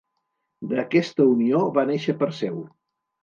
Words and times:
D'aquesta 0.71 1.27
unió 1.33 1.61
va 1.77 1.85
néixer 1.91 2.17
Perseu. 2.23 2.57